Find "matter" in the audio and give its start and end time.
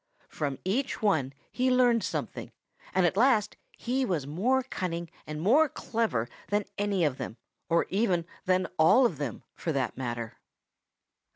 9.97-10.39